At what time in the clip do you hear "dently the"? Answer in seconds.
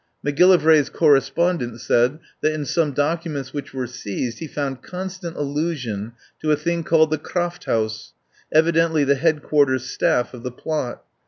8.73-9.13